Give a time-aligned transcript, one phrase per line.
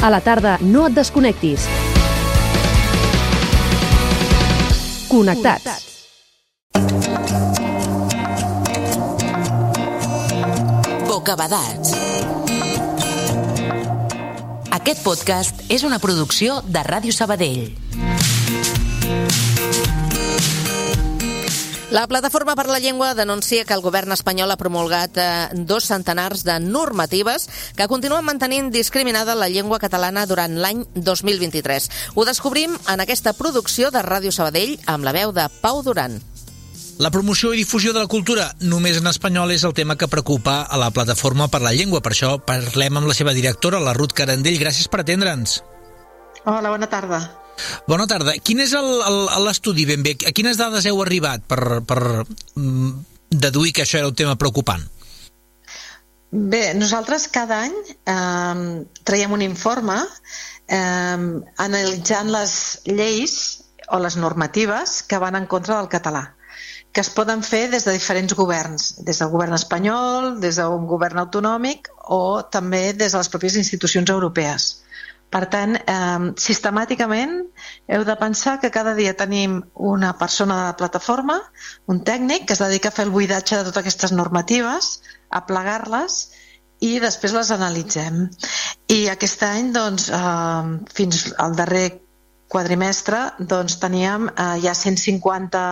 [0.00, 1.64] A la tarda no et desconnectis.
[5.08, 5.88] Connectats.
[11.08, 11.96] Bocabadats.
[14.78, 17.72] Aquest podcast és una producció de Ràdio Sabadell.
[21.90, 26.42] La Plataforma per la Llengua denuncia que el govern espanyol ha promulgat eh, dos centenars
[26.44, 27.46] de normatives
[27.78, 31.88] que continuen mantenint discriminada la llengua catalana durant l'any 2023.
[32.14, 36.20] Ho descobrim en aquesta producció de Ràdio Sabadell amb la veu de Pau Duran.
[37.00, 40.60] La promoció i difusió de la cultura només en espanyol és el tema que preocupa
[40.68, 42.04] a la Plataforma per la Llengua.
[42.04, 44.60] Per això parlem amb la seva directora, la Ruth Carandell.
[44.60, 45.62] Gràcies per atendre'ns.
[46.44, 47.47] Hola, bona tarda.
[47.88, 48.36] Bona tarda.
[48.44, 48.74] Quin és
[49.44, 50.16] l'estudi ben bé?
[50.28, 52.90] A quines dades heu arribat per, per mm,
[53.30, 54.84] deduir que això era un tema preocupant?
[56.30, 58.64] Bé, nosaltres cada any eh,
[59.08, 59.96] traiem un informe
[60.68, 61.20] eh,
[61.64, 63.38] analitzant les lleis
[63.88, 66.26] o les normatives que van en contra del català
[66.92, 71.20] que es poden fer des de diferents governs, des del govern espanyol, des d'un govern
[71.22, 74.68] autonòmic o també des de les pròpies institucions europees.
[75.34, 77.34] Per tant, eh, sistemàticament
[77.92, 81.38] heu de pensar que cada dia tenim una persona de la plataforma,
[81.86, 84.90] un tècnic, que es dedica a fer el buidatge de totes aquestes normatives,
[85.28, 86.18] a plegar-les
[86.80, 88.28] i després les analitzem.
[88.88, 91.88] I aquest any, doncs, eh, fins al darrer
[92.48, 95.62] quadrimestre doncs, teníem eh, ja 150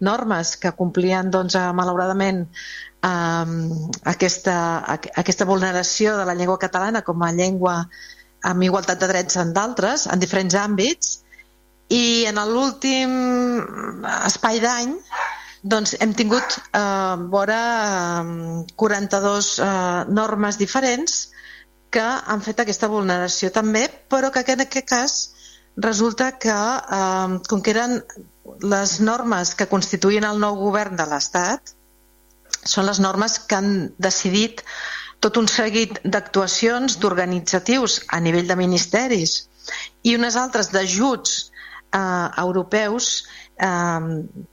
[0.00, 2.46] normes que complien doncs, eh, malauradament
[3.04, 3.54] eh,
[4.14, 4.56] aquesta,
[4.96, 7.82] aquesta vulneració de la llengua catalana com a llengua
[8.50, 11.20] amb igualtat de drets en d'altres, en diferents àmbits,
[11.92, 13.14] i en l'últim
[14.24, 14.94] espai d'any
[15.64, 17.60] doncs hem tingut eh, vora
[18.20, 19.68] eh, 42 eh,
[20.12, 21.30] normes diferents
[21.94, 25.14] que han fet aquesta vulneració també, però que en aquest cas
[25.76, 26.56] resulta que,
[26.98, 28.02] eh, com que eren
[28.60, 31.74] les normes que constituïen el nou govern de l'Estat,
[32.64, 34.62] són les normes que han decidit
[35.24, 39.36] tot un seguit d'actuacions d'organitzatius a nivell de ministeris
[40.04, 43.10] i unes altres d'ajuts eh, europeus
[43.56, 44.00] eh,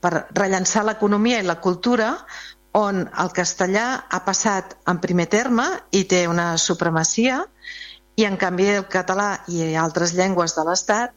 [0.00, 2.14] per rellençar l'economia i la cultura
[2.78, 7.42] on el castellà ha passat en primer terme i té una supremacia
[8.16, 11.12] i en canvi el català i altres llengües de l'Estat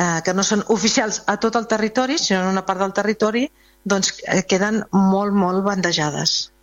[0.00, 3.44] eh, que no són oficials a tot el territori sinó en una part del territori
[3.84, 6.53] doncs eh, queden molt molt bandejades.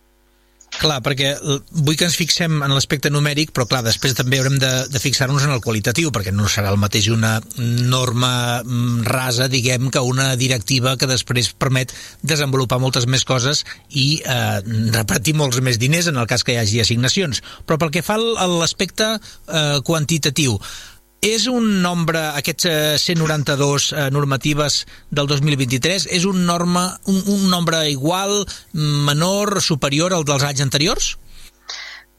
[0.72, 4.70] Clar, perquè vull que ens fixem en l'aspecte numèric, però clar, després també haurem de,
[4.88, 9.90] de fixar-nos en el qualitatiu, perquè no serà el mateix una norma mm, rasa, diguem,
[9.92, 11.92] que una directiva que després permet
[12.24, 14.62] desenvolupar moltes més coses i eh,
[14.96, 17.42] repartir molts més diners en el cas que hi hagi assignacions.
[17.68, 20.56] Però pel que fa a l'aspecte eh, quantitatiu,
[21.22, 22.66] és un nombre, aquests
[23.04, 24.82] 192 eh, normatives
[25.14, 28.42] del 2023, és un, norma, un, un nombre igual,
[28.74, 31.12] menor, superior al dels anys anteriors?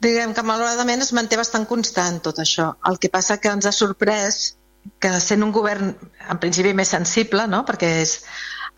[0.04, 2.72] Diguem que malauradament es manté bastant constant tot això.
[2.88, 4.56] El que passa que ens ha sorprès
[5.04, 5.94] que sent un govern
[6.32, 7.64] en principi més sensible, no?
[7.68, 8.18] perquè és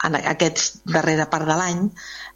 [0.06, 1.86] en aquest darrera part de l'any,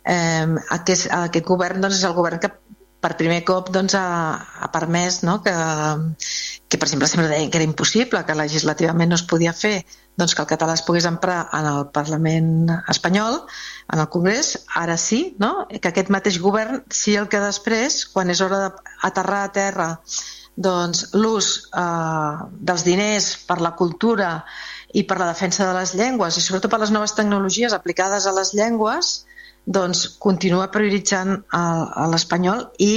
[0.06, 2.54] eh, aquest, aquest govern doncs, és el govern que
[3.00, 5.54] per primer cop doncs, ha, ha permès no, que,
[6.68, 9.86] que, per exemple, sempre deien que era impossible, que legislativament no es podia fer,
[10.20, 13.40] doncs que el català es pogués emprar en el Parlament espanyol,
[13.94, 15.54] en el Congrés, ara sí, no?
[15.70, 19.90] que aquest mateix govern sí el que després, quan és hora d'aterrar a terra
[20.60, 24.34] doncs, l'ús eh, dels diners per la cultura
[24.92, 28.36] i per la defensa de les llengües i sobretot per les noves tecnologies aplicades a
[28.36, 29.14] les llengües,
[29.70, 31.36] doncs continua prioritzant
[32.10, 32.92] l'espanyol i,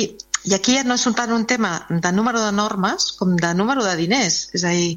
[0.49, 3.95] i aquí no és tant un tema de número de normes com de número de
[4.01, 4.49] diners.
[4.57, 4.97] És a dir,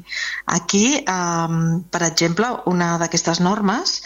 [0.58, 1.58] aquí, eh,
[1.92, 4.00] per exemple, una d'aquestes normes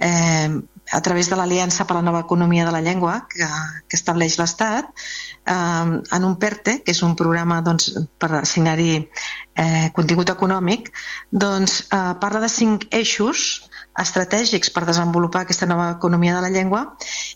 [0.00, 0.48] eh,
[0.90, 3.46] a través de l'Aliança per la Nova Economia de la Llengua que,
[3.86, 9.90] que estableix l'Estat eh, en un PERTE, que és un programa doncs, per assignar-hi eh,
[9.94, 10.90] contingut econòmic,
[11.30, 16.84] doncs, eh, parla de cinc eixos estratègics per desenvolupar aquesta nova economia de la llengua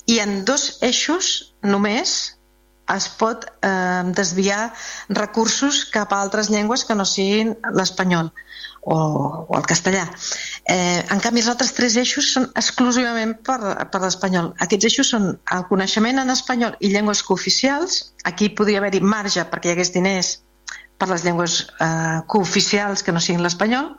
[0.06, 2.34] i en dos eixos només
[2.94, 4.72] es pot eh, desviar
[5.08, 8.30] recursos cap a altres llengües que no siguin l'espanyol
[8.84, 8.96] o,
[9.48, 10.04] o el castellà.
[10.68, 13.58] Eh, en canvi, els altres tres eixos són exclusivament per,
[13.88, 14.52] per l'espanyol.
[14.60, 18.02] Aquests eixos són el coneixement en espanyol i llengües cooficials.
[18.28, 20.34] Aquí podria haver-hi marge perquè hi hagués diners
[20.98, 23.90] per les llengües eh, cooficials que no siguin l'espanyol,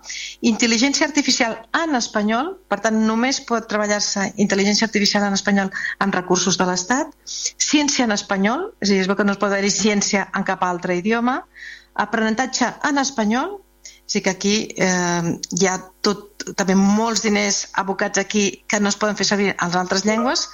[0.51, 6.57] intel·ligència artificial en espanyol, per tant només pot treballar-se intel·ligència artificial en espanyol amb recursos
[6.61, 9.73] de l'Estat, ciència en espanyol, és a dir, es veu que no es pot haver-hi
[9.75, 11.41] ciència en cap altre idioma,
[12.05, 13.59] aprenentatge en espanyol
[14.05, 15.75] sí que aquí eh, hi ha
[16.05, 20.05] tot, també molts diners abocats aquí que no es poden fer servir en les altres
[20.05, 20.45] llengües.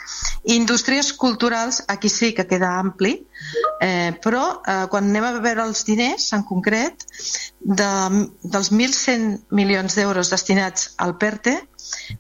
[0.56, 3.14] Indústries culturals, aquí sí que queda ampli,
[3.82, 7.06] eh, però eh, quan anem a veure els diners en concret,
[7.60, 7.92] de,
[8.42, 11.60] dels 1.100 milions d'euros destinats al PERTE,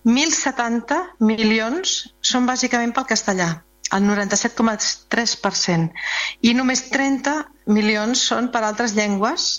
[0.04, 3.50] 1.070 milions són bàsicament pel castellà,
[3.96, 5.90] el 97,3%,
[6.48, 7.40] i només 30
[7.72, 9.52] milions són per altres llengües,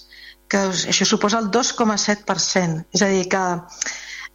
[0.52, 0.60] que
[0.92, 2.84] això suposa el 2,7%.
[2.92, 3.42] És a dir, que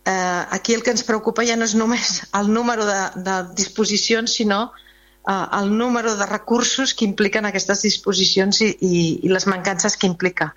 [0.10, 4.34] eh, aquí el que ens preocupa ja no és només el número de, de disposicions,
[4.40, 9.98] sinó eh, el número de recursos que impliquen aquestes disposicions i, i, i les mancances
[9.98, 10.54] que implica.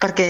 [0.00, 0.28] Perquè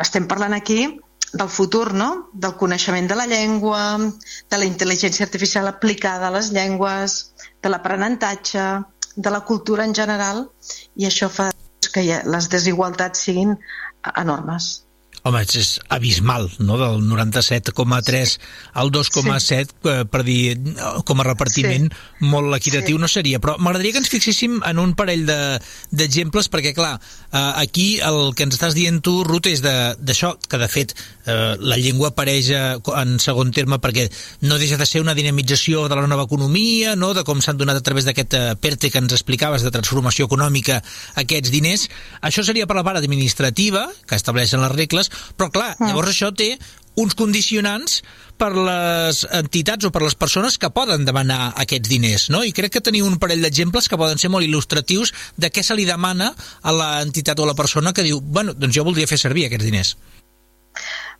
[0.00, 0.86] estem parlant aquí
[1.34, 2.30] del futur, no?
[2.32, 8.68] del coneixement de la llengua, de la intel·ligència artificial aplicada a les llengües, de l'aprenentatge,
[9.16, 10.46] de la cultura en general,
[10.96, 11.50] i això fa
[11.94, 13.58] que les desigualtats siguin
[14.04, 14.83] a normas.
[15.24, 18.32] Home, és abismal, no?, del 97,3
[18.76, 19.62] al 2,7 sí.
[19.88, 20.58] Eh, per dir,
[21.08, 22.26] com a repartiment sí.
[22.28, 23.00] molt equitatiu sí.
[23.00, 26.98] no seria, però m'agradaria que ens fixéssim en un parell d'exemples, de, perquè, clar,
[27.32, 31.56] eh, aquí el que ens estàs dient tu, Ruth, és d'això, que de fet eh,
[31.56, 34.04] la llengua apareix en segon terme perquè
[34.44, 37.80] no deixa de ser una dinamització de la nova economia, no?, de com s'han donat
[37.80, 40.82] a través d'aquest PERTE que ens explicaves de transformació econòmica
[41.24, 41.88] aquests diners.
[42.20, 45.88] Això seria per la part administrativa, que estableixen les regles, però clar, ah.
[45.88, 46.54] llavors això té
[47.00, 48.02] uns condicionants
[48.38, 52.42] per les entitats o per les persones que poden demanar aquests diners, no?
[52.46, 55.76] I crec que teniu un parell d'exemples que poden ser molt il·lustratius de què se
[55.78, 56.32] li demana
[56.62, 59.66] a l'entitat o a la persona que diu, bueno, doncs jo voldria fer servir aquests
[59.66, 59.96] diners.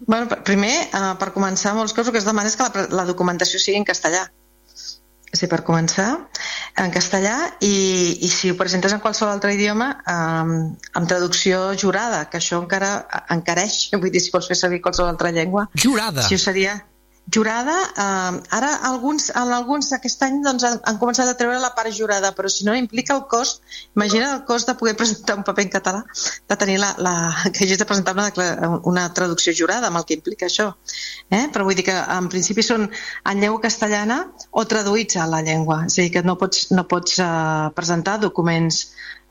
[0.06, 3.06] Bueno, primer, eh, per començar, molts casos el que es demana és que la, la
[3.10, 4.26] documentació sigui en castellà
[5.38, 6.08] sí, per començar,
[6.80, 7.74] en castellà i,
[8.24, 10.54] i si ho presentes en qualsevol altre idioma um,
[10.94, 12.96] amb traducció jurada, que això encara
[13.34, 15.68] encareix, vull dir, si vols fer servir qualsevol altra llengua.
[15.74, 16.26] Jurada?
[16.26, 16.78] Si seria
[17.32, 21.92] jurada, eh, ara alguns, alguns aquest any doncs, han, han començat a treure la part
[21.96, 23.62] jurada, però si no implica el cost,
[23.96, 26.02] imagina el cost de poder presentar un paper en català,
[26.48, 27.14] de tenir la, la,
[27.52, 28.30] que hagis de presentar una,
[28.84, 30.70] una traducció jurada amb el que implica això.
[31.30, 31.46] Eh?
[31.52, 34.20] Però vull dir que en principi són en llengua castellana
[34.50, 38.20] o traduïts a la llengua, és a dir, que no pots, no pots uh, presentar
[38.22, 38.84] documents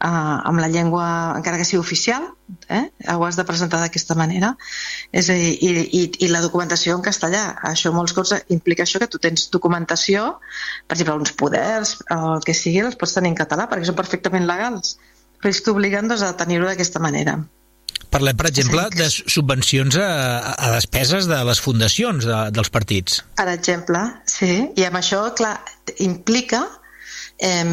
[0.04, 1.06] eh, amb la llengua,
[1.38, 2.26] encara que sigui oficial,
[2.68, 2.84] eh?
[3.14, 4.54] ho has de presentar d'aquesta manera.
[5.12, 5.72] És a dir, i,
[6.02, 7.46] i, i la documentació en castellà.
[7.72, 10.38] Això molts cops implica això que tu tens documentació,
[10.88, 14.48] per exemple, uns poders, el que sigui, els pots tenir en català, perquè són perfectament
[14.50, 14.98] legals.
[15.40, 17.40] Però ells t'obliguen doncs, a tenir-ho d'aquesta manera.
[18.14, 20.08] Parlem, per exemple, de subvencions a,
[20.54, 23.24] a despeses de les fundacions de, dels partits.
[23.40, 24.52] Per exemple, sí.
[24.78, 25.56] I amb això, clar,
[26.06, 26.62] implica
[27.40, 27.66] eh,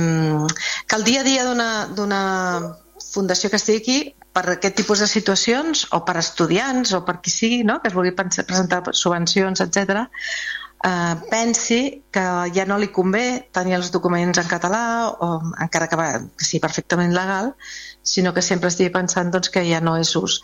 [0.90, 1.46] que el dia a dia
[1.94, 2.22] d'una
[3.12, 3.98] fundació que estigui aquí
[4.34, 7.78] per aquest tipus de situacions o per estudiants o per qui sigui no?
[7.82, 10.06] que es vulgui presentar subvencions, etc
[10.84, 11.80] eh, pensi
[12.10, 12.24] que
[12.54, 15.30] ja no li convé tenir els documents en català o
[15.60, 17.52] encara que, va, que sigui perfectament legal,
[18.02, 20.40] sinó que sempre estigui pensant doncs, que ja no és ús,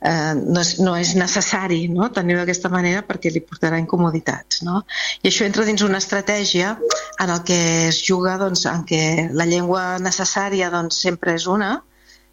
[0.00, 2.10] eh, no, és, no és necessari no?
[2.14, 4.62] tenir-ho d'aquesta manera perquè li portarà incomoditats.
[4.68, 4.84] No?
[5.22, 6.76] I això entra dins una estratègia
[7.18, 9.02] en el que es juga doncs, en què
[9.32, 11.78] la llengua necessària doncs, sempre és una,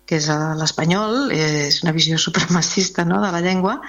[0.06, 0.28] que és
[0.60, 3.80] l'espanyol, és una visió supremacista no, de la llengua,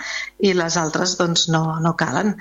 [0.40, 2.35] i les altres doncs, no, no calen.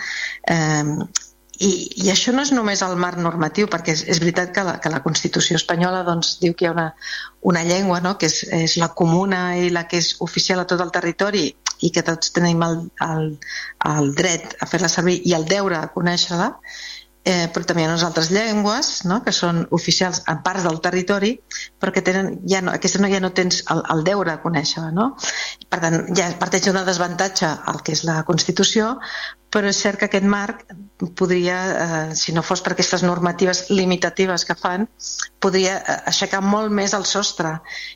[0.48, 1.25] Eh,
[1.60, 1.70] i,
[2.04, 4.92] I això no és només el marc normatiu, perquè és, és veritat que la, que
[4.92, 6.88] la Constitució espanyola doncs, diu que hi ha una,
[7.52, 8.16] una llengua no?
[8.20, 11.48] que és, és la comuna i la que és oficial a tot el territori
[11.84, 13.32] i que tots tenim el, el,
[13.92, 16.52] el dret a fer-la servir i el deure a conèixer-la,
[17.26, 19.22] eh, però també hi ha unes altres llengües no?
[19.26, 21.34] que són oficials en parts del territori
[21.82, 24.86] però que tenen, ja no, aquesta no, ja no tens el, el deure a conèixer
[24.94, 25.14] no?
[25.72, 28.94] per tant ja parteix d'un desavantatge el que és la Constitució
[29.56, 30.66] però és cert que aquest marc
[31.16, 34.84] podria, eh, si no fos per aquestes normatives limitatives que fan,
[35.40, 37.54] podria eh, aixecar molt més el sostre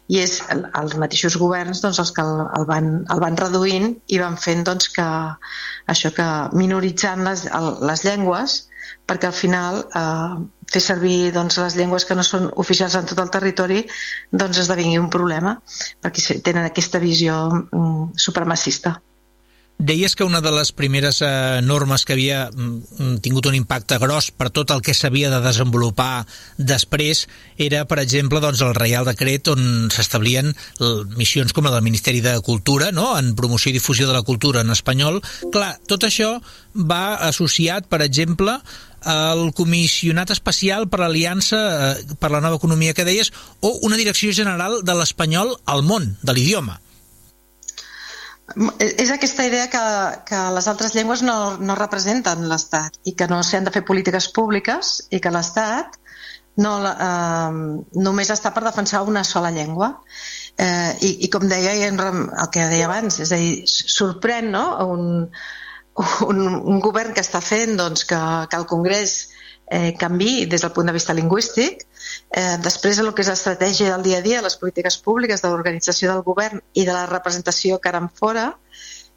[0.07, 4.21] i és els mateixos governs doncs, els que el, el, van, el van reduint i
[4.23, 5.09] van fent doncs, que
[5.91, 8.61] això que minoritzant les, el, les llengües
[9.09, 10.39] perquè al final eh,
[10.71, 13.83] fer servir doncs, les llengües que no són oficials en tot el territori
[14.31, 15.57] doncs esdevingui un problema
[15.99, 18.99] perquè tenen aquesta visió mm, supremacista.
[19.79, 24.27] Deies que una de les primeres eh, normes que havia mm, tingut un impacte gros
[24.35, 26.25] per tot el que s'havia de desenvolupar
[26.57, 27.21] després
[27.55, 30.51] era, per exemple, doncs, el Reial Decret on s'establien
[31.15, 34.65] missions com la del Ministeri de Cultura, no?, en promoció i difusió de la cultura
[34.67, 35.21] en espanyol.
[35.55, 36.33] Clar, tot això
[36.75, 38.57] va associat, per exemple,
[39.07, 41.63] el comissionat especial per l'Aliança
[41.95, 43.31] eh, per la Nova Economia que deies,
[43.63, 46.81] o una direcció general de l'espanyol al món, de l'idioma.
[48.79, 49.81] És aquesta idea que,
[50.29, 54.29] que les altres llengües no, no representen l'Estat i que no s'han de fer polítiques
[54.35, 55.99] públiques i que l'Estat
[56.59, 59.93] no, eh, només està per defensar una sola llengua.
[60.59, 61.99] Eh, i, I com deia el
[62.51, 64.63] que deia abans, és a dir, sorprèn no?
[64.91, 65.29] un,
[66.27, 66.41] un,
[66.73, 68.19] un govern que està fent doncs, que,
[68.51, 69.19] que el Congrés
[69.69, 71.85] eh, canvi des del punt de vista lingüístic.
[72.29, 76.11] Eh, després, el que és l'estratègia del dia a dia, les polítiques públiques, de l'organització
[76.13, 78.51] del govern i de la representació cara en fora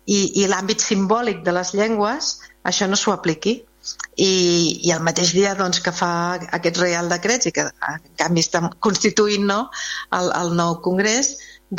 [0.07, 2.33] i, i l'àmbit simbòlic de les llengües,
[2.65, 3.61] això no s'ho apliqui.
[4.15, 4.33] I,
[4.87, 8.61] i el mateix dia doncs, que fa aquests reial decrets i que en canvi està
[8.85, 9.65] constituint no,
[10.15, 11.33] el, el nou Congrés,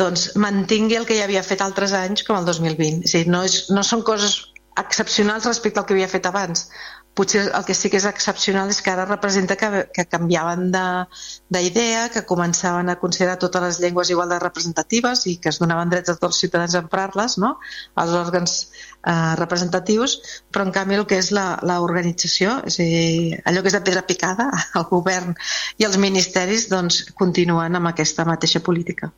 [0.04, 3.06] doncs mantingui el que ja havia fet altres anys com el 2020.
[3.08, 4.42] És dir, no, és, no són coses
[4.82, 6.68] excepcionals respecte al que havia fet abans
[7.14, 12.08] potser el que sí que és excepcional és que ara representa que, que canviaven d'idea,
[12.14, 16.10] que començaven a considerar totes les llengües igual de representatives i que es donaven drets
[16.10, 17.56] a tots els ciutadans a emprar-les, no?
[18.02, 20.18] als òrgans eh, representatius,
[20.52, 24.06] però en canvi el que és l'organització, és a dir, allò que és de pedra
[24.10, 25.38] picada, el govern
[25.78, 29.14] i els ministeris, doncs continuen amb aquesta mateixa política.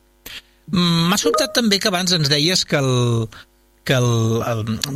[0.75, 3.29] M'ha sobtat també que abans ens deies que el,
[3.85, 3.97] que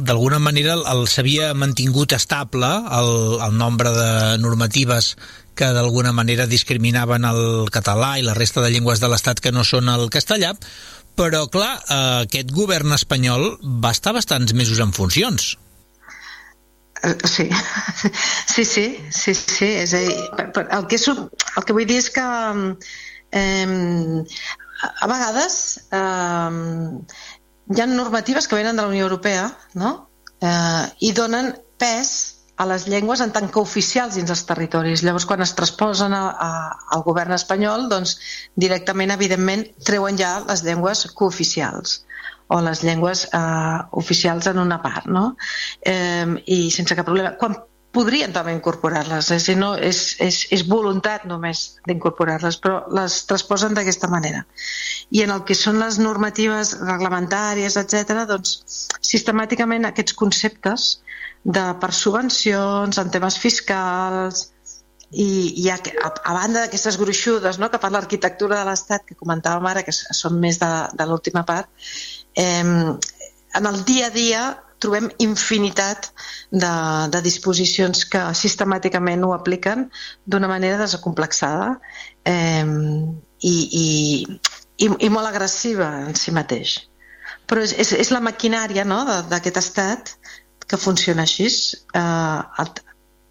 [0.07, 2.69] d'alguna manera el, s'havia mantingut estable
[2.99, 3.11] el,
[3.45, 5.13] el nombre de normatives
[5.59, 9.65] que d'alguna manera discriminaven el català i la resta de llengües de l'Estat que no
[9.67, 10.53] són el castellà,
[11.19, 15.51] però clar, eh, aquest govern espanyol va estar bastants mesos en funcions.
[17.03, 17.49] Eh, sí,
[18.53, 19.69] sí, sí, sí, sí.
[19.83, 20.15] És a dir,
[20.63, 22.23] el, que el que vull dir és que
[23.35, 23.67] eh,
[24.87, 25.59] a vegades
[25.91, 26.49] eh,
[27.69, 29.47] hi ha normatives que venen de la Unió Europea
[29.77, 30.09] no?
[30.41, 32.11] eh, i donen pes
[32.59, 35.03] a les llengües en tant que oficials dins els territoris.
[35.05, 36.49] Llavors, quan es transposen a, a,
[36.95, 38.17] al govern espanyol, doncs
[38.59, 42.01] directament, evidentment, treuen ja les llengües cooficials
[42.49, 45.37] o les llengües eh, oficials en una part, no?
[45.85, 47.35] Eh, I sense cap problema.
[47.39, 47.55] Quan
[47.95, 54.09] podrien també incorporar-les, és, no, és, és, és voluntat només d'incorporar-les, però les transposen d'aquesta
[54.11, 54.43] manera.
[55.09, 60.89] I en el que són les normatives reglamentàries, etc., doncs sistemàticament aquests conceptes
[61.43, 64.49] de per subvencions, en temes fiscals,
[65.09, 65.29] i,
[65.63, 69.81] i a, a, banda d'aquestes gruixudes no, que per l'arquitectura de l'Estat que comentàvem ara,
[69.81, 71.69] que són més de, de l'última part,
[72.37, 72.61] eh,
[73.57, 74.43] en el dia a dia
[74.79, 76.09] trobem infinitat
[76.51, 76.71] de,
[77.13, 79.87] de disposicions que sistemàticament ho apliquen
[80.25, 81.73] d'una manera desacomplexada
[82.25, 82.65] eh,
[83.51, 83.87] i, i,
[84.85, 86.77] i, i molt agressiva en si mateix.
[87.49, 90.13] Però és, és, és la maquinària no, d'aquest estat
[90.69, 91.49] que funciona així.
[91.49, 92.71] Eh, el,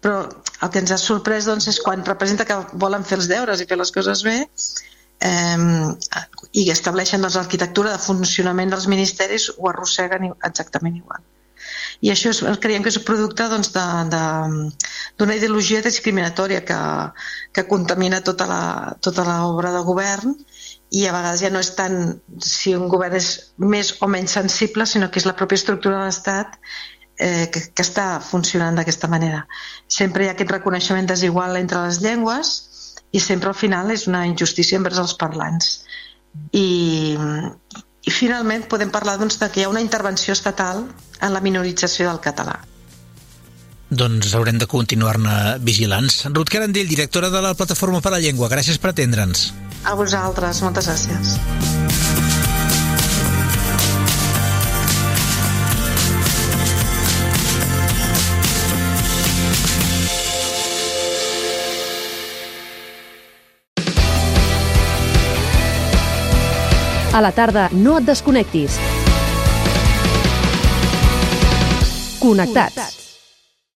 [0.03, 3.59] però el que ens ha sorprès doncs, és quan representa que volen fer els deures
[3.59, 5.57] i fer les coses bé eh,
[6.61, 11.25] i estableixen doncs, l'arquitectura de funcionament dels ministeris ho arrosseguen exactament igual
[12.01, 14.11] i això és, creiem que és producte doncs, d'una
[15.19, 16.79] doncs, ideologia discriminatòria que,
[17.55, 18.47] que contamina tota
[19.01, 20.35] tota l'obra de govern
[20.91, 21.99] i a vegades ja no és tant
[22.43, 26.07] si un govern és més o menys sensible, sinó que és la pròpia estructura de
[26.07, 26.57] l'Estat
[27.19, 29.43] eh, que, que està funcionant d'aquesta manera.
[29.99, 32.55] Sempre hi ha aquest reconeixement desigual entre les llengües
[33.11, 35.71] i sempre al final és una injustícia envers els parlants.
[36.53, 37.17] I,
[38.05, 40.85] i finalment podem parlar doncs, de que hi ha una intervenció estatal
[41.19, 42.59] en la minorització del català.
[43.89, 46.21] Doncs haurem de continuar-ne vigilants.
[46.29, 49.49] Ruth Carandell, directora de la Plataforma per la Llengua, gràcies per atendre'ns.
[49.89, 51.37] A vosaltres, moltes gràcies.
[67.19, 68.77] A la tarda no et desconnectis.
[72.21, 72.98] Connectats.